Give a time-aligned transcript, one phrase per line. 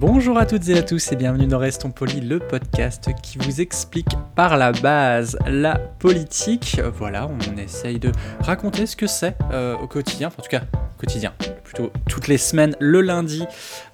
[0.00, 3.60] Bonjour à toutes et à tous et bienvenue dans Restons Polis, le podcast qui vous
[3.60, 6.80] explique par la base la politique.
[6.94, 10.62] Voilà, on essaye de raconter ce que c'est euh, au quotidien, en tout cas
[11.00, 11.32] quotidien,
[11.64, 13.42] plutôt toutes les semaines, le lundi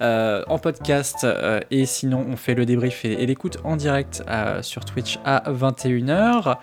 [0.01, 4.23] euh, en podcast euh, et sinon on fait le débrief et, et l'écoute en direct
[4.27, 6.57] euh, sur Twitch à 21h.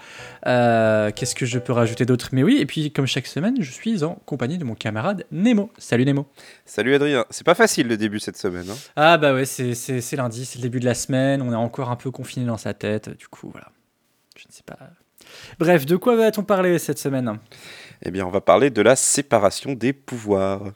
[0.46, 2.28] Euh, Qu'est-ce que je peux rajouter d'autre?
[2.32, 5.70] Mais oui, et puis comme chaque semaine, je suis en compagnie de mon camarade Nemo.
[5.78, 6.26] Salut Nemo.
[6.66, 8.66] Salut Adrien, c'est pas facile le début cette semaine.
[8.70, 8.76] hein.
[8.96, 9.72] Ah bah ouais, c'est
[10.16, 12.74] lundi, c'est le début de la semaine, on est encore un peu confiné dans sa
[12.74, 13.68] tête, du coup voilà.
[14.36, 14.76] Je ne sais pas.
[15.58, 17.38] Bref, de quoi va-t-on parler cette semaine?
[18.02, 20.72] Eh bien, on va parler de la séparation des pouvoirs.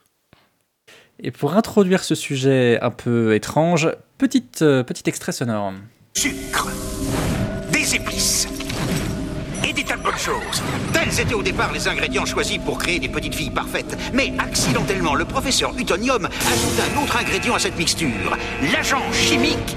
[1.20, 5.72] Et pour introduire ce sujet un peu étrange, petite, euh, petit extrait sonore.
[6.14, 6.69] sucre,
[7.72, 8.48] des épices
[9.69, 10.62] et des tas de bonnes choses.
[10.92, 13.97] Tels étaient au départ les ingrédients choisis pour créer des petites filles parfaites.
[14.14, 18.36] Mais accidentellement, le professeur Utonium ajouta un autre ingrédient à cette mixture,
[18.72, 19.77] l'agent chimique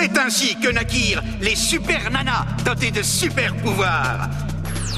[0.00, 4.30] C'est ainsi que naquirent les super nanas dotées de super pouvoirs.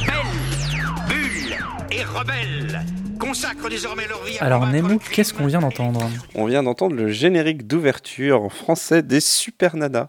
[0.04, 0.76] Belle,
[1.08, 1.56] Bulle
[1.90, 2.84] et Rebelle
[3.18, 7.08] consacrent désormais leur vie à Alors Nemo, qu'est-ce qu'on vient d'entendre On vient d'entendre le
[7.08, 10.08] générique d'ouverture en français des Super Nanas.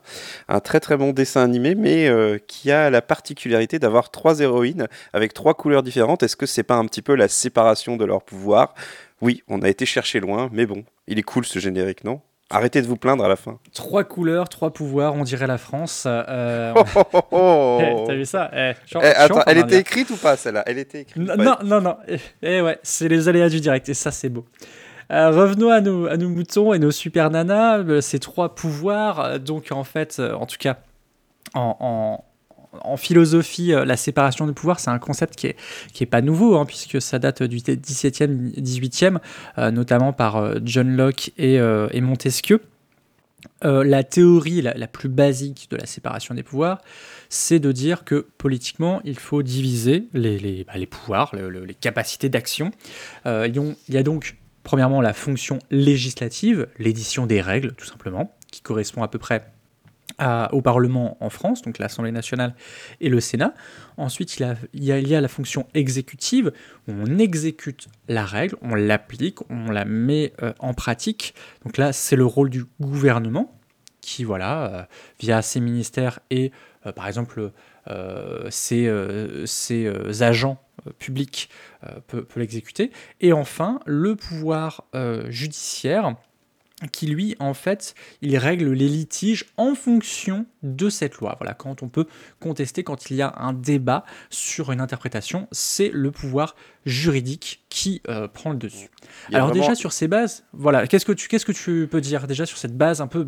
[0.49, 4.89] Un très très bon dessin animé, mais euh, qui a la particularité d'avoir trois héroïnes
[5.13, 6.21] avec trois couleurs différentes.
[6.21, 8.75] Est-ce que c'est pas un petit peu la séparation de leurs pouvoirs?
[9.21, 12.19] Oui, on a été chercher loin, mais bon, il est cool ce générique, non?
[12.53, 13.57] Arrêtez de vous plaindre à la fin.
[13.73, 16.03] Trois couleurs, trois pouvoirs, on dirait la France.
[16.05, 17.79] euh, Oh, oh, oh, oh.
[17.81, 18.51] Eh, T'as vu ça?
[18.53, 20.63] Eh, Eh, attends, elle était écrite ou pas celle-là?
[20.67, 21.17] Elle était écrite.
[21.23, 21.97] Non, non, non, non.
[22.43, 24.45] Eh, ouais, c'est les aléas du direct et ça, c'est beau.
[25.11, 27.79] Euh, revenons à nos, à nos moutons et nos super nanas.
[27.79, 30.77] Euh, Ces trois pouvoirs, donc en fait, en tout cas,
[31.53, 32.23] en, en-
[32.83, 35.55] en philosophie, euh, la séparation du pouvoir, c'est un concept qui est,
[35.93, 39.17] qui est pas nouveau, hein, puisque ça date du 17e, 18e,
[39.57, 41.59] euh, notamment par euh, John Locke et,
[42.01, 42.61] Montesquieu.
[43.63, 46.79] La théorie la, plus basique de la séparation des pouvoirs,
[47.29, 51.73] c'est de dire que politiquement, il faut diviser les, les- bah, pouvoirs, le- le- les
[51.73, 52.71] capacités d'action.
[53.25, 59.01] Il y a donc, premièrement, la fonction législative, l'édition des règles, tout simplement, qui correspond
[59.01, 59.43] à peu près
[60.51, 62.53] au Parlement en France, donc l'Assemblée nationale
[62.99, 63.53] et le Sénat.
[63.97, 66.51] Ensuite, il, y a- la fonction exécutive,
[66.87, 71.33] où on exécute la règle, on l'applique, on la met euh, en pratique.
[71.65, 73.57] Donc là, c'est le rôle du gouvernement
[74.01, 74.83] qui, voilà, euh,
[75.19, 76.51] via ses ministères et,
[76.85, 77.51] euh, par exemple,
[78.49, 78.87] ses,
[80.21, 80.61] agents
[80.99, 81.49] publics
[82.07, 82.91] peut, l'exécuter.
[83.21, 84.85] Et enfin, le pouvoir
[85.29, 86.15] judiciaire
[86.91, 91.35] qui, lui, en fait, il règle les litiges en fonction de cette loi.
[91.39, 92.05] Voilà, quand on peut
[92.39, 96.55] contester, quand il y a un débat sur une interprétation, c'est le pouvoir
[96.85, 98.89] juridique qui euh, prend le dessus.
[99.33, 102.27] Alors vraiment- déjà sur ces bases, voilà, qu'est-ce que tu qu'est-ce que tu peux dire
[102.27, 103.27] déjà sur cette base un peu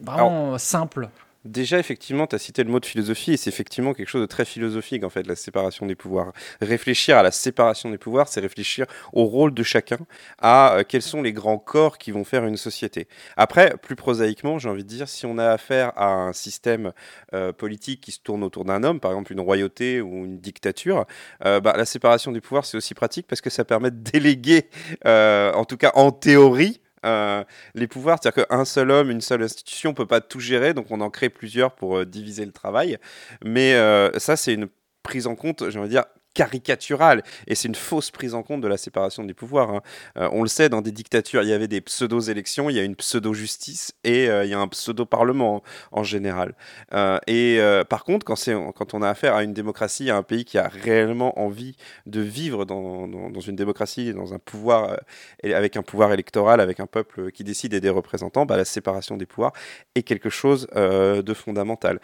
[0.00, 1.08] vraiment simple?
[1.44, 4.26] Déjà, effectivement, tu as cité le mot de philosophie, et c'est effectivement quelque chose de
[4.26, 6.32] très philosophique, en fait, la séparation des pouvoirs.
[6.60, 9.98] Réfléchir à la séparation des pouvoirs, c'est réfléchir au rôle de chacun,
[10.38, 13.08] à euh, quels sont les grands corps qui vont faire une société.
[13.36, 16.92] Après, plus prosaïquement, j'ai envie de dire, si on a affaire à un système
[17.34, 21.06] euh, politique qui se tourne autour d'un homme, par exemple une royauté ou une dictature,
[21.44, 24.68] euh, bah, la séparation des pouvoirs, c'est aussi pratique parce que ça permet de déléguer,
[25.04, 28.18] en tout cas en théorie, euh, les pouvoirs.
[28.20, 31.10] C'est-à-dire qu'un seul homme, une seule institution ne peut pas tout gérer, donc on en
[31.10, 32.98] crée plusieurs pour euh, diviser le travail.
[33.44, 34.68] Mais euh, ça, c'est une
[35.02, 37.22] prise en compte, j'ai envie de dire, caricaturale.
[37.46, 39.70] Et c'est une fausse prise en compte de la séparation des pouvoirs.
[39.70, 39.82] hein.
[40.16, 42.84] Euh, on le sait, dans des dictatures, il y avait des pseudo-élections, il y a
[42.84, 45.62] une pseudo-justice et euh, il y a un pseudo-parlement
[45.92, 46.54] en, général.
[46.94, 48.36] Euh, et par contre, quand,
[48.74, 51.76] quand on a affaire à une démocratie, à un pays qui a réellement envie
[52.06, 54.98] de vivre dans, dans- dans une démocratie, dans un pouvoir,
[55.44, 59.16] avec un pouvoir électoral, avec un peuple qui décide et des représentants, bah, la séparation
[59.16, 59.52] des pouvoirs
[59.94, 62.00] est quelque chose de fondamental.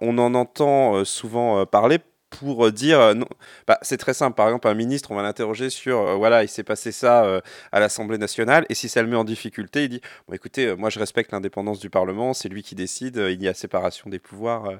[0.00, 1.98] On en entend souvent parler
[2.30, 3.26] pour dire euh, non.
[3.66, 4.36] Bah, c'est très simple.
[4.36, 7.40] Par exemple, un ministre, on va l'interroger sur euh, voilà, il s'est passé ça euh,
[7.72, 10.00] à l'Assemblée nationale, et si ça le met en difficulté, il dit
[10.32, 14.10] écoutez, moi je respecte l'indépendance du Parlement, c'est lui qui décide, il y a séparation
[14.10, 14.72] des pouvoirs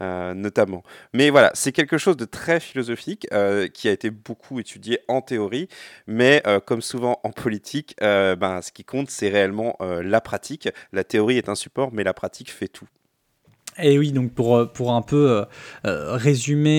[0.00, 0.82] notamment.
[1.12, 3.26] Mais voilà, c'est quelque chose de très philosophique
[3.74, 5.68] qui a été beaucoup étudié en théorie,
[6.06, 10.68] mais comme souvent en politique, ben, ce qui compte, c'est réellement la pratique.
[10.92, 12.88] La théorie est un support, mais la pratique fait tout.
[13.80, 15.44] Et oui, donc pour, euh, pour un peu euh,
[15.86, 16.72] euh, résumer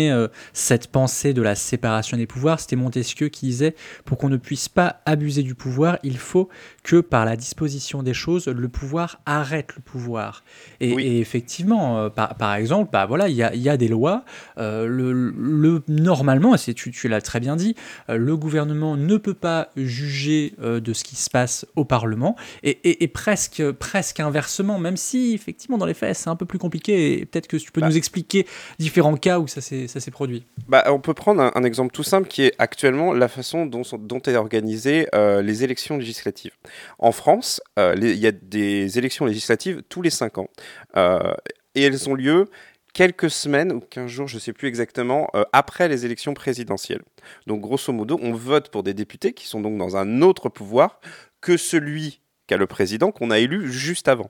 [0.53, 3.75] cette pensée de la séparation des pouvoirs, c'était Montesquieu qui disait
[4.05, 6.49] pour qu'on ne puisse pas abuser du pouvoir, il faut
[6.83, 10.43] que par la disposition des choses, le pouvoir arrête le pouvoir.
[10.79, 14.23] Et, effectivement, par, par, exemple, bah voilà, il y a, y a, des lois.
[14.57, 17.75] le, le, normalement, tu, tu l'as très bien dit,
[18.09, 22.35] le gouvernement ne peut pas juger de ce qui se passe au Parlement.
[22.63, 26.59] Et, et presque, presque inversement, même si effectivement dans les faits c'est un peu plus
[26.59, 27.87] compliqué et peut-être que tu peux bah.
[27.87, 28.45] nous expliquer
[28.79, 30.45] différents cas où ça s'est produit.
[30.67, 34.21] Bah, on peut prendre un, exemple tout simple qui est actuellement la façon dont, dont
[34.21, 36.53] est organisée euh, les élections législatives.
[36.99, 40.49] En France, euh, il y a des élections législatives tous les 5 ans
[40.97, 41.33] euh,
[41.75, 42.49] et elles ont lieu
[42.93, 47.01] quelques semaines ou 15 jours, je ne sais plus exactement, après les élections présidentielles.
[47.47, 50.99] Donc grosso modo, on vote pour des députés qui sont donc dans un autre pouvoir
[51.41, 54.29] que celui qu'a le président qu'on a élu juste avant.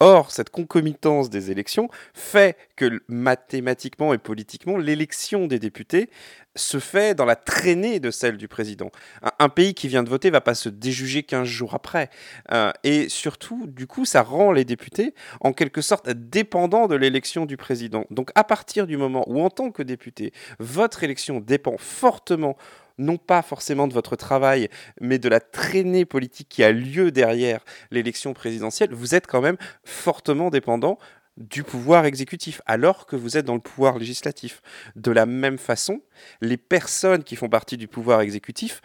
[0.00, 6.08] Or, cette concomitance des élections fait que mathématiquement et politiquement, l'élection des députés
[6.54, 8.92] se fait dans la traînée de celle du président.
[9.40, 12.10] Un, pays qui vient de voter va pas se déjuger 15 jours après.
[12.52, 17.44] Euh, et surtout, du coup, ça rend les députés en quelque sorte dépendants de l'élection
[17.44, 18.04] du président.
[18.10, 22.56] Donc à partir du moment où, en tant que député, votre élection dépend fortement
[22.98, 24.68] non pas forcément de votre travail,
[25.00, 29.56] mais de la traînée politique qui a lieu derrière l'élection présidentielle, vous êtes quand même
[29.84, 30.98] fortement dépendant
[31.38, 34.60] du pouvoir exécutif, alors que vous êtes dans le pouvoir législatif.
[34.96, 36.00] De la même façon,
[36.40, 38.82] les personnes qui font partie du pouvoir exécutif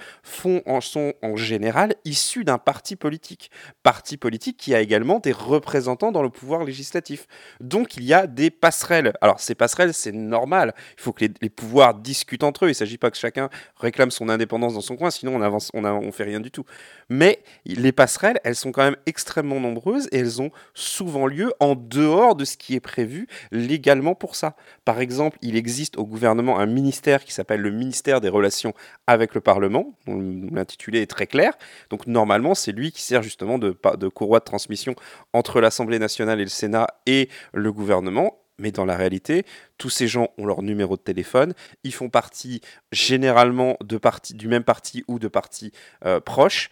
[0.66, 3.50] en, sont en général issues d'un parti politique.
[3.82, 7.28] Parti politique qui a également des représentants dans le pouvoir législatif.
[7.60, 9.14] Donc il y a des passerelles.
[9.22, 10.76] Alors ces passerelles, c'est normal.
[10.98, 12.68] Il faut que les, pouvoirs discutent entre eux.
[12.68, 15.72] Il ne s'agit pas que chacun réclame son indépendance dans son coin, sinon on avance,
[15.74, 16.66] on, on fait rien du tout.
[17.14, 21.76] Mais les passerelles, elles sont quand même extrêmement nombreuses et elles ont souvent lieu en
[21.76, 24.56] dehors de ce qui est prévu légalement pour ça.
[24.84, 28.74] Par exemple, il existe au gouvernement un ministère qui s'appelle le ministère des Relations
[29.06, 29.94] avec le Parlement.
[30.08, 31.54] L'intitulé est très clair.
[31.92, 33.78] Donc normalement, c'est lui qui sert justement de,
[34.10, 34.96] courroie de transmission
[35.34, 38.40] entre l'Assemblée nationale et le Sénat et le gouvernement.
[38.60, 39.46] Mais dans la réalité,
[39.78, 42.62] tous ces gens ont leur numéro de téléphone, ils font partie
[42.92, 45.72] généralement du même parti ou de partis
[46.06, 46.70] euh, proches.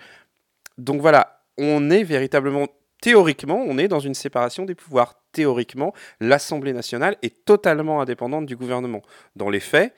[0.82, 2.68] Donc voilà, on est véritablement
[3.02, 5.16] théoriquement, on est dans une séparation des pouvoirs.
[5.32, 9.02] Théoriquement, l'Assemblée nationale est totalement indépendante du gouvernement.
[9.36, 9.94] Dans les faits,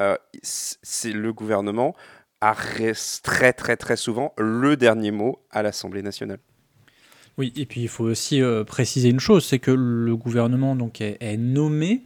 [0.00, 1.94] euh, c'est le gouvernement
[2.40, 2.54] a
[3.22, 6.40] très très très souvent le dernier mot à l'Assemblée nationale.
[7.38, 11.00] Oui, et puis il faut aussi euh, préciser une chose, c'est que le gouvernement donc
[11.00, 12.02] est nommé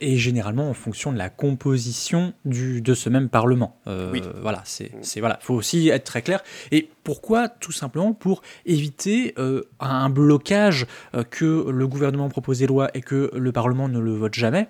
[0.00, 3.78] et généralement en fonction de la composition du, de ce même Parlement.
[3.86, 4.22] Euh, oui.
[4.40, 4.90] Voilà, c'est
[5.20, 6.42] voilà, faut aussi être très clair.
[6.72, 10.86] Et pourquoi Tout simplement pour éviter euh, un blocage
[11.30, 14.68] que le gouvernement propose des lois et que le Parlement ne le vote jamais.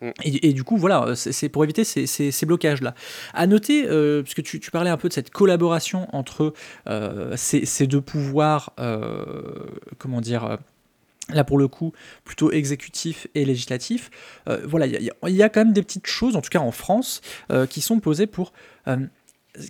[0.00, 0.10] Mm.
[0.22, 2.94] Et, du coup, voilà, c'est pour éviter ces, ces, blocages-là.
[3.34, 3.82] À noter,
[4.22, 6.52] puisque tu, tu, parlais un peu de cette collaboration entre
[7.36, 8.74] ces, ces, deux pouvoirs,
[9.98, 10.58] comment dire,
[11.32, 11.92] là pour le coup
[12.24, 14.10] plutôt exécutif et législatif.
[14.48, 17.20] Euh, voilà, il y, a quand même des petites choses, en tout cas en France,
[17.50, 18.52] euh, qui sont posées pour
[18.86, 18.96] euh,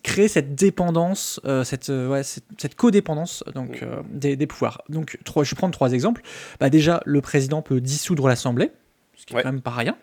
[0.03, 4.83] créer cette dépendance, cette, ouais, cette, codépendance donc, des, pouvoirs.
[4.88, 6.23] Donc je vais prendre trois exemples.
[6.61, 8.71] Bah, déjà, le président peut dissoudre l'Assemblée
[9.19, 9.97] ce qui est quand même pas rien.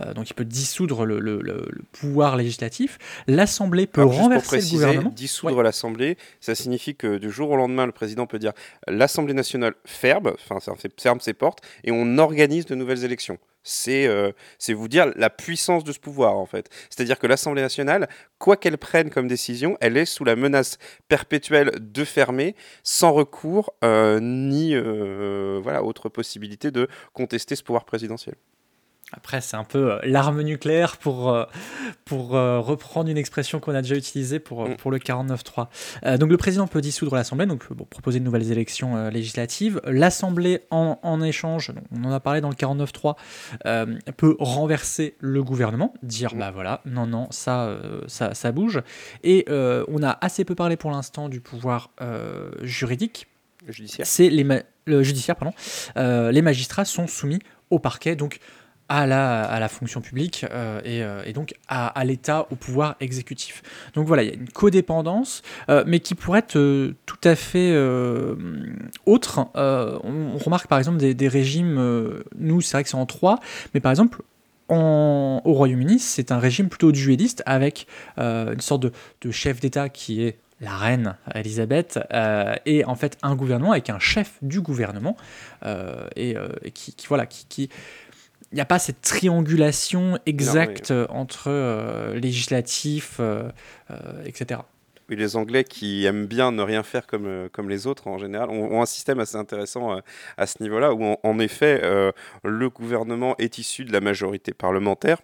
[0.00, 2.98] Euh, donc il peut dissoudre le, pouvoir législatif.
[3.28, 5.10] L'Assemblée peut renverser le gouvernement.
[5.10, 8.52] Dissoudre l'Assemblée, ça signifie que du jour au lendemain, le président peut dire
[8.88, 10.58] l'Assemblée nationale ferme, enfin
[10.98, 13.38] ferme ses portes, et on organise de nouvelles élections.
[13.88, 16.68] Euh, c'est vous dire la puissance de ce pouvoir en fait.
[16.90, 18.08] C'est-à-dire que l'Assemblée nationale,
[18.38, 23.72] quoi qu'elle prenne comme décision, elle est sous la menace perpétuelle de fermer, sans recours
[23.84, 24.76] euh, ni
[25.62, 28.34] voilà autre possibilité de contester ce pouvoir présidentiel.
[29.12, 31.44] Après, c'est un peu euh, l'arme nucléaire pour, euh,
[32.04, 34.76] pour euh, reprendre une expression qu'on a déjà utilisée pour, mm.
[34.76, 36.18] pour le 49-3.
[36.18, 39.80] donc, le président peut dissoudre l'Assemblée, donc proposer de nouvelles élections législatives.
[39.84, 43.14] L'Assemblée, en, en, échange, on en a parlé dans le 49-3,
[44.16, 46.38] peut renverser le gouvernement, dire mm.
[46.38, 48.82] bah voilà, non, non, ça, ça, ça, bouge.
[49.22, 51.90] Et on a assez peu parlé pour l'instant du pouvoir
[52.62, 53.28] juridique.
[53.68, 54.06] Judiciaire.
[54.06, 54.46] C'est les
[54.88, 55.54] le judiciaire, pardon.
[55.96, 58.40] les magistrats sont soumis au parquet, donc
[58.88, 63.62] à la, fonction publique euh, et, euh, et donc à, l'État, au pouvoir exécutif.
[63.94, 67.76] Donc voilà, il y a une codépendance, euh, mais qui pourrait être tout à fait
[69.06, 69.48] autre.
[69.54, 73.40] On, remarque par exemple des, régimes, nous c'est vrai que c'est en trois,
[73.74, 74.22] mais par exemple
[74.68, 80.38] au Royaume-Uni, c'est un régime plutôt dueliste avec une sorte de, chef d'État qui est
[80.60, 81.98] la reine Elisabeth
[82.64, 85.16] et en fait un gouvernement avec un chef du gouvernement
[86.16, 86.36] et,
[86.72, 87.68] qui, voilà qui,
[88.52, 93.50] n'y a pas cette triangulation exacte entre euh, législatif, euh,
[93.90, 94.60] euh, etc.
[95.08, 98.18] Oui, les Anglais qui aiment bien ne rien faire comme, euh, comme les autres en
[98.18, 100.00] général ont, ont un système assez intéressant euh,
[100.36, 102.10] à ce niveau-là où en, en effet euh,
[102.42, 105.18] le gouvernement est issu de la majorité parlementaire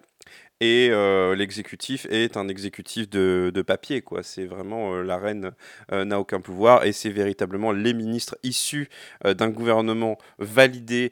[0.62, 4.22] et euh, l'exécutif est un exécutif de, papier quoi.
[4.22, 5.50] C'est vraiment euh, la reine
[5.90, 8.88] euh, n'a aucun pouvoir et c'est véritablement les ministres issus
[9.24, 11.10] d'un gouvernement validé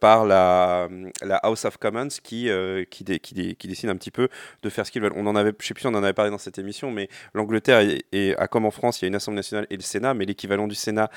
[0.00, 0.88] par la,
[1.42, 2.50] House of Commons qui,
[2.90, 4.28] qui, qui, dé- décide un petit peu
[4.62, 5.12] de faire ce qu'ils veulent.
[5.16, 7.08] On en avait, je sais plus si on en avait parlé dans cette émission, mais
[7.32, 10.14] l'Angleterre est, est- comme en France, il y a une Assemblée nationale et le Sénat,
[10.14, 11.10] mais l'équivalent du Sénat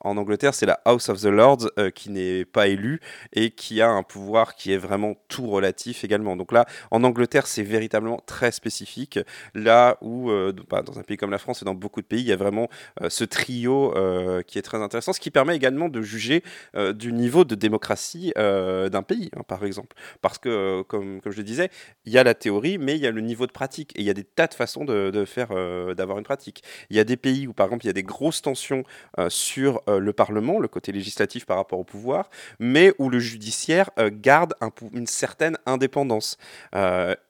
[0.00, 3.00] en Angleterre, c'est la House of the Lords qui n'est pas élue
[3.32, 6.36] et qui a un pouvoir qui est vraiment tout relatif également.
[6.36, 6.66] Donc là,
[7.04, 9.18] Angleterre, c'est véritablement très spécifique.
[9.54, 12.20] Là où, euh, bah, dans un pays comme la France et dans beaucoup de pays,
[12.20, 12.68] il y a vraiment
[13.02, 16.42] euh, ce trio euh, qui est très intéressant, ce qui permet également de juger
[16.74, 19.96] euh, du niveau de démocratie d'un pays, hein, par exemple.
[20.20, 21.70] Parce que, comme, je le disais,
[22.04, 23.92] il y a la théorie, mais il y a le niveau de pratique.
[23.96, 25.48] Et il y a des tas de façons de, faire,
[25.94, 26.62] d'avoir une pratique.
[26.90, 28.84] Il y a des pays où, par exemple, il y a des grosses tensions
[29.28, 34.54] sur le Parlement, le côté législatif par rapport au pouvoir, mais où le judiciaire garde
[34.92, 36.38] une certaine indépendance.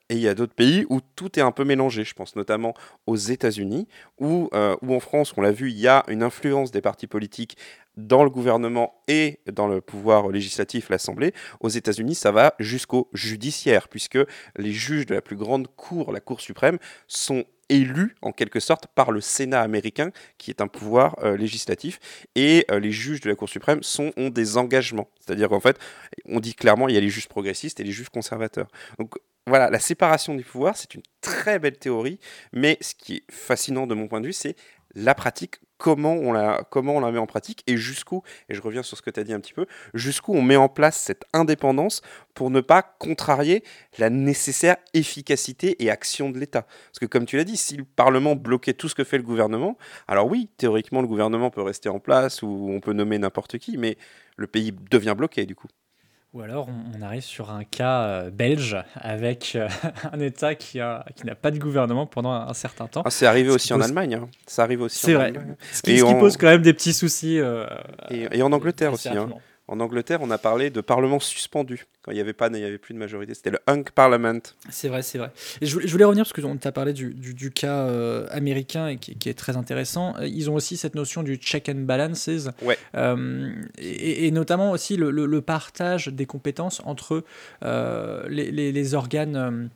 [0.08, 2.04] Et il y a d'autres pays où tout est un peu mélangé.
[2.04, 2.74] Je pense notamment
[3.06, 6.80] aux États-Unis, où, euh, en France, on l'a vu, il y a une influence des
[6.80, 7.56] partis politiques
[7.96, 11.32] dans le gouvernement et dans le pouvoir législatif, l'Assemblée.
[11.60, 14.18] Aux États-Unis, ça va jusqu'au judiciaire, puisque
[14.56, 18.86] les juges de la plus grande cour, la Cour suprême, sont élus en quelque sorte
[18.94, 21.98] par le Sénat américain, qui est un pouvoir euh, législatif,
[22.34, 23.80] et euh, les juges de la Cour suprême
[24.16, 25.08] ont des engagements.
[25.20, 25.78] C'est-à-dire qu'en fait,
[26.26, 28.68] on dit clairement, il y a les juges progressistes et les juges conservateurs.
[28.98, 29.14] Donc
[29.48, 32.18] voilà, la séparation des pouvoirs, c'est une très belle théorie,
[32.52, 34.56] mais ce qui est fascinant de mon point de vue, c'est
[34.94, 38.62] la pratique, comment on la, comment on la met en pratique et jusqu'où, et je
[38.62, 40.96] reviens sur ce que tu as dit un petit peu, jusqu'où on met en place
[40.96, 42.02] cette indépendance
[42.34, 43.62] pour ne pas contrarier
[43.98, 46.62] la nécessaire efficacité et action de l'État.
[46.62, 49.24] Parce que comme tu l'as dit, si le Parlement bloquait tout ce que fait le
[49.24, 49.76] gouvernement,
[50.08, 53.76] alors oui, théoriquement, le gouvernement peut rester en place ou on peut nommer n'importe qui,
[53.76, 53.96] mais
[54.36, 55.68] le pays devient bloqué du coup.
[56.36, 59.68] Ou alors on, on arrive sur un cas euh, belge avec euh,
[60.12, 63.00] un État qui a- qui n'a pas de gouvernement pendant un, un certain temps.
[63.06, 64.16] Ah, c'est arrivé Ce aussi en Allemagne.
[64.16, 64.28] hein.
[64.46, 65.28] Ça arrive aussi C'est en vrai.
[65.28, 65.54] Allemagne.
[65.72, 67.38] Ce qui, Et ce qui on- pose quand même des petits soucis.
[67.40, 67.64] euh,
[68.10, 69.08] Et, et en Angleterre aussi.
[69.08, 69.30] hein.
[69.68, 71.86] En Angleterre, on a parlé de parlement suspendu.
[72.02, 74.38] Quand il n'y avait, pas- il y avait plus de majorité, c'était le Hunk Parliament.
[74.70, 75.32] C'est vrai, c'est vrai.
[75.60, 78.86] Et je, voulais- revenir parce que on t'a parlé du, du, du cas euh, américain
[78.86, 80.14] et qui, qui est très intéressant.
[80.20, 82.30] Euh, Ils ont aussi cette notion du check and balances,
[82.62, 82.78] Ouais.
[82.94, 87.24] euh, et, et notamment aussi le, le- le partage des compétences entre
[87.64, 89.68] euh, les, les- les organes.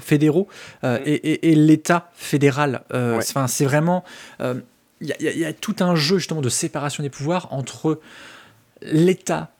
[0.00, 0.46] fédéraux
[0.82, 0.98] Mhm.
[1.06, 2.82] et, et- et l'État fédéral.
[2.92, 3.18] Ouais.
[3.22, 4.04] c'est- vraiment.
[5.00, 8.00] Il y, y a tout un jeu justement de séparation des pouvoirs entre
[8.84, 9.50] l'État,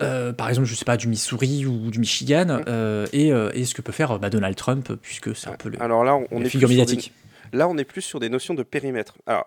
[0.00, 3.64] euh, par exemple, je sais pas, du Missouri ou du Michigan, euh, et, euh, et
[3.64, 6.42] ce que peut faire bah, Donald Trump, puisque c'est un peu le, Alors là, on,
[6.42, 7.12] est figure des- médiatique.
[7.52, 9.14] Là, on est plus sur des notions de périmètre.
[9.26, 9.46] Alors,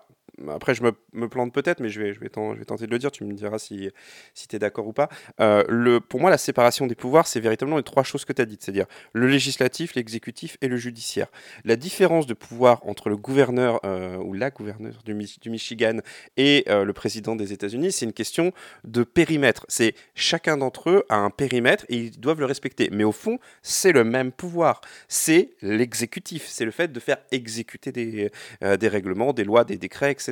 [0.50, 3.10] après, je me, me plante peut-être, mais je vais, je, vais tenter de le dire.
[3.10, 3.90] Tu me diras si,
[4.34, 5.08] si tu es d'accord ou pas.
[5.40, 8.42] Euh, le, pour moi, la séparation des pouvoirs, c'est véritablement les trois choses que tu
[8.42, 11.28] as dites, c'est-à-dire le législatif, l'exécutif et le judiciaire.
[11.64, 15.98] La différence de pouvoir entre le gouverneur euh, ou la gouverneure du, Mi- du Michigan
[16.36, 18.52] et euh, le président des États-Unis, c'est une question
[18.84, 19.64] de périmètre.
[19.68, 22.88] C'est chacun d'entre eux a un périmètre et ils doivent le respecter.
[22.92, 24.80] Mais au fond, c'est le même pouvoir.
[25.08, 26.46] C'est l'exécutif.
[26.46, 30.25] C'est le fait de faire exécuter des, des règlements, des lois, des décrets, etc.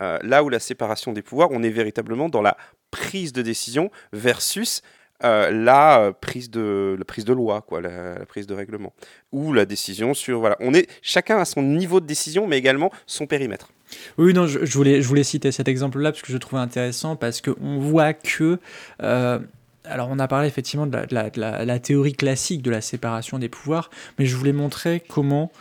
[0.00, 2.56] Euh, là où la séparation des pouvoirs, on est véritablement dans la
[2.90, 4.82] prise de décision versus
[5.22, 8.94] euh, la euh, prise de la prise de loi, quoi, la, prise de règlement,
[9.32, 10.56] ou la décision sur voilà.
[10.60, 13.70] On est chacun a son niveau de décision, mais également son périmètre.
[14.16, 17.16] Oui, non, je, voulais, je voulais citer cet exemple-là parce que je le trouvais intéressant
[17.16, 18.58] parce qu'on voit que.
[18.98, 24.24] alors, on a parlé effectivement de la, théorie classique de la séparation des pouvoirs, mais
[24.24, 25.52] je voulais montrer comment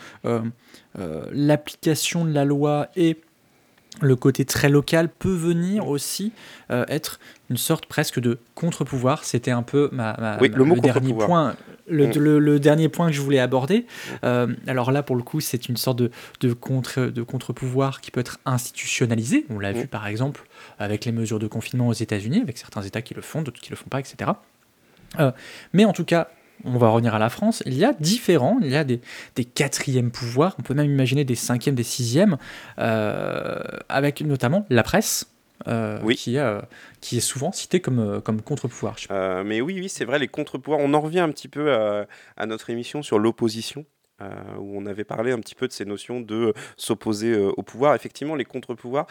[1.34, 3.18] l'application de la loi et
[4.02, 6.32] le côté très local peut venir aussi
[6.72, 7.20] euh, être
[7.50, 9.24] une sorte presque de contre-pouvoir.
[9.24, 11.56] C'était un peu ma, ma- Oui, le mot dernier point,
[11.90, 12.12] le, Mm.
[12.18, 13.86] le- le dernier point que je voulais aborder.
[14.24, 18.12] Euh, alors là, pour le coup, c'est une sorte de, de contre de contre-pouvoir qui
[18.12, 19.46] peut être institutionnalisé.
[19.50, 19.78] On l'a Mm.
[19.80, 20.46] vu par exemple
[20.78, 23.72] avec les mesures de confinement aux États-Unis, avec certains États qui le font, d'autres qui
[23.72, 24.32] le font pas, etc.
[25.20, 25.32] Euh,
[25.74, 26.30] mais en tout cas,
[26.66, 29.02] on va revenir à la France, il y a différents, il y a des,
[29.36, 32.38] des quatrièmes pouvoirs, on peut même imaginer des cinquièmes, des sixièmes,
[32.80, 35.32] euh, avec notamment la presse,
[35.68, 36.16] euh, Oui.
[36.16, 36.62] qui, euh,
[37.02, 38.96] qui est souvent citée comme, comme contre-pouvoir.
[39.10, 40.80] Mais oui, oui, c'est vrai, les contre-pouvoirs.
[40.82, 43.86] On en revient un petit peu à, à notre émission sur l'opposition.
[44.22, 47.52] Euh, où on avait parlé un petit peu de ces notions de euh, s'opposer euh,
[47.56, 47.96] au pouvoir.
[47.96, 49.08] Effectivement, les contre-pouvoirs,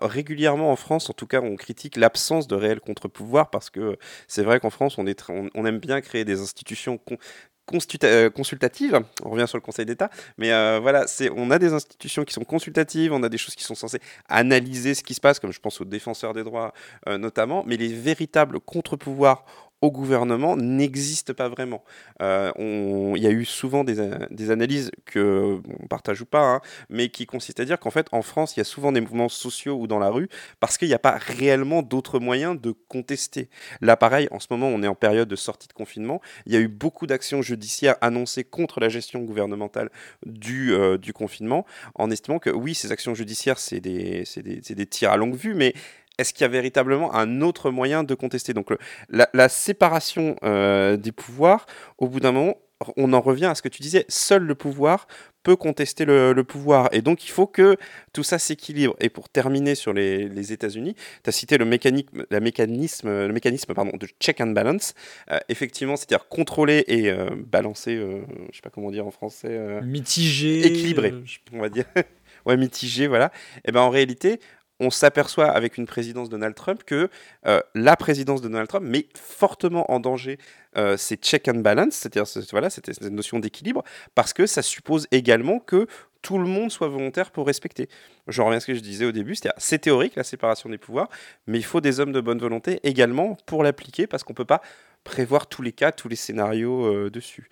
[0.00, 3.98] régulièrement en France, en tout cas, on critique l'absence de réels contre-pouvoirs parce que
[4.28, 7.18] c'est vrai qu'en France, on, aime bien créer des institutions con-
[7.66, 9.00] consultatives.
[9.24, 11.04] On revient sur le Conseil d'État, mais voilà,
[11.36, 14.94] on a des institutions qui sont consultatives, on a des choses qui sont censées analyser
[14.94, 16.72] ce qui se passe, comme je pense aux défenseurs des droits
[17.06, 19.44] notamment, mais les véritables contre-pouvoirs
[19.82, 21.84] au gouvernement n'existent pas vraiment.
[22.22, 27.08] Euh, Il y a eu souvent des, analyses que on partage ou pas, hein, mais
[27.08, 29.76] qui consistent à dire qu'en fait, en France, il y a souvent des mouvements sociaux
[29.78, 30.28] ou dans la rue
[30.60, 33.48] parce qu'il n'y a pas réellement d'autres moyens de contester.
[33.80, 36.20] Là, pareil, en ce moment, on est en période de sortie de confinement.
[36.46, 39.90] Il y a eu beaucoup d'actions judiciaires annoncées contre la gestion gouvernementale
[40.24, 41.64] du, euh, confinement,
[41.94, 45.54] en estimant que oui, ces actions judiciaires, c'est des, des, des tirs à longue vue,
[45.54, 45.72] mais
[46.18, 48.52] est-ce qu'il y a véritablement un autre moyen de contester?
[48.54, 48.78] Donc, le-
[49.10, 51.66] la, la séparation euh, des pouvoirs,
[51.98, 52.56] au bout d'un moment,
[52.98, 55.06] on en revient à ce que tu disais, seul le pouvoir
[55.42, 56.88] peut contester le, le pouvoir.
[56.92, 57.76] Et donc, il faut que
[58.12, 58.94] tout ça s'équilibre.
[59.00, 63.32] Et pour terminer sur les, les États-Unis, tu as cité le mécanisme, la mécanisme, le
[63.32, 64.92] mécanisme pardon, de check and balance.
[65.30, 68.20] Euh, effectivement, c'est-à-dire contrôler et euh, balancer, euh,
[68.50, 70.66] je sais pas comment dire en français, Mitigé.
[70.66, 71.14] équilibré.
[71.52, 71.84] on va dire.
[72.44, 73.32] ouais, mitigé, voilà.
[73.64, 74.38] Et ben en réalité,
[74.80, 77.08] on s'aperçoit avec une présidence de Donald Trump que
[77.46, 80.38] euh, la présidence de Donald Trump met fortement en danger
[80.76, 83.82] euh, ces check and balance, c'est-à-dire ce- voilà, cette, notion d'équilibre,
[84.14, 85.86] parce que ça suppose également que
[86.22, 87.88] tout le monde soit volontaire pour respecter.
[88.26, 91.08] Je reviens à ce que je disais au début, c'est théorique la séparation des pouvoirs,
[91.46, 94.60] mais il faut des hommes de bonne volonté également pour l'appliquer, parce qu'on peut pas
[95.06, 97.48] prévoir tous les cas, tous les scénarios euh, dessus.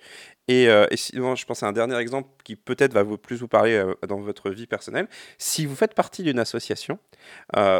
[0.47, 3.47] Et, euh, et sinon, je pense à un dernier exemple qui peut-être va plus vous
[3.47, 5.07] parler euh, dans votre vie personnelle.
[5.39, 6.99] Si vous faites partie d'une association,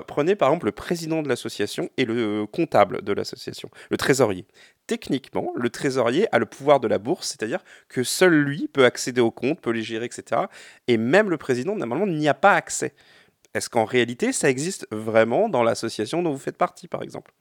[0.07, 4.45] prenez par exemple le président de l'association et le comptable de l'association, le trésorier.
[4.87, 9.21] Techniquement, le trésorier a le pouvoir de la bourse, c'est-à-dire que seul lui peut accéder
[9.21, 10.43] aux comptes, peut les gérer, etc.
[10.87, 12.93] Et même le président, normalement, n'y a pas accès.
[13.53, 17.31] Est-ce qu'en réalité, ça existe vraiment dans l'association dont vous faites partie, par exemple?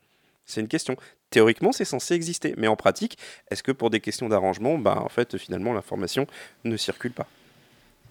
[0.46, 0.96] C'est une question.
[1.30, 3.18] Théoriquement, c'est censé exister, mais en pratique,
[3.50, 6.26] est-ce que pour des questions d'arrangement, bah, en fait, finalement, l'information
[6.64, 7.26] ne circule pas?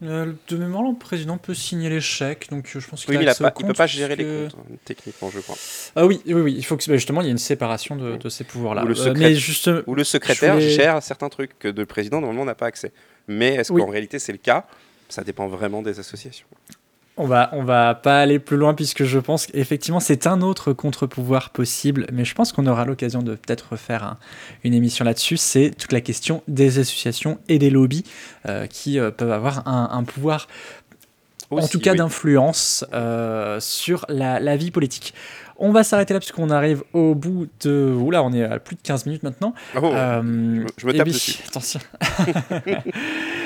[0.01, 3.25] Euh, de mémoire, le président peut signer les chèques, donc euh, je pense qu'il Oui,
[3.25, 5.55] a il peut pas gérer les comptes, hein, techniquement, je crois.
[5.95, 8.17] Ah oui, oui, oui, il faut que bah, justement il y ait une séparation de,
[8.17, 8.83] de ces pouvoirs-là.
[8.83, 11.85] Ou le Euh, secret- mais juste, Ou le secrétaire voulais- gère certains trucs que le
[11.85, 12.91] président, normalement, n'a pas accès.
[13.29, 13.81] Mais est-ce Oui.
[13.81, 14.65] qu'en réalité, c'est le cas?
[15.07, 16.47] Ça dépend vraiment des associations.
[17.15, 20.73] On va, on va pas aller plus loin puisque je pense qu'effectivement c'est un autre
[20.73, 24.17] contre-pouvoir possible, mais je pense qu'on aura l'occasion de peut-être refaire un-
[24.63, 25.37] une émission là-dessus.
[25.37, 28.03] C'est toute la question des associations et des lobbies
[28.49, 30.47] euh, qui euh, peuvent avoir un, un pouvoir,
[31.51, 31.97] en tout cas oui.
[31.97, 35.13] d'influence euh, sur la, la vie politique.
[35.57, 37.93] On va s'arrêter là puisqu'on arrive au bout de...
[37.95, 39.53] Oula, on est à plus de 15 minutes maintenant.
[39.75, 41.35] Oh, je me tape dessus.
[41.47, 41.79] Attention.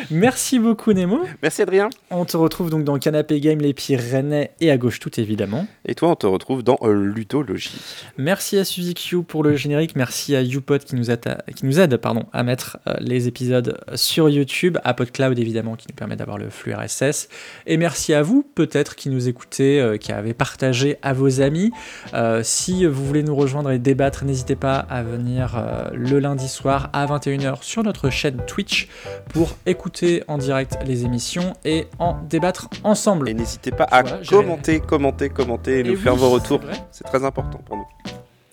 [0.09, 1.19] Merci beaucoup Nemo.
[1.43, 1.89] Merci Adrien.
[2.11, 5.67] On te retrouve donc dans Canapé Game, les Pyrénées et à gauche tout évidemment.
[5.85, 7.79] Et toi, on te retrouve dans euh, Ludologie.
[8.17, 11.79] Merci à Suzy Q pour le générique, merci à YouPod qui nous, atta- qui nous
[11.79, 16.15] aide pardon, à mettre euh, les épisodes sur YouTube, à PodCloud évidemment qui nous permet
[16.15, 17.27] d'avoir le flux RSS,
[17.65, 21.71] et merci à vous peut-être qui nous écoutez, euh, qui avez partagé à vos amis.
[22.13, 25.61] Euh, si vous voulez nous rejoindre et débattre, n'hésitez pas à venir
[25.93, 28.87] le lundi soir à 21h sur notre chaîne Twitch
[29.33, 29.96] pour écouter
[30.27, 33.29] en direct les émissions et en débattre ensemble.
[33.29, 36.61] Et n'hésitez pas à Voilà, commenter, commenter, commenter et nous faire vos retours.
[36.91, 37.87] C'est très important pour nous.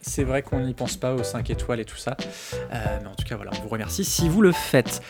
[0.06, 2.16] C'est vrai qu'on n'y pense pas aux 5 étoiles et tout ça.
[2.72, 5.00] Euh, mais en tout cas, voilà, on vous remercie si vous le faites.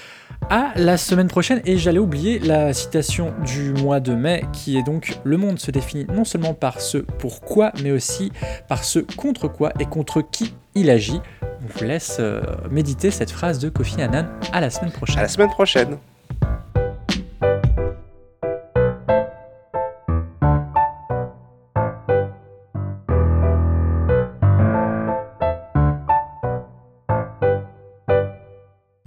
[0.50, 4.82] À la semaine prochaine, et j'allais oublier la citation du mois de mai, qui est
[4.82, 8.30] donc Le monde se définit non seulement par ce pourquoi, mais aussi
[8.68, 11.20] par ce contre quoi et contre qui il agit.
[11.42, 14.26] On vous laisse euh, méditer cette phrase de Kofi Annan.
[14.52, 15.18] À la semaine prochaine.
[15.18, 15.98] À la semaine prochaine.